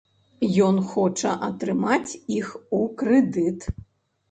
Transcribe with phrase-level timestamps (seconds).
[0.67, 2.51] Ён хоча атрымаць іх
[2.81, 3.71] у крэдыт.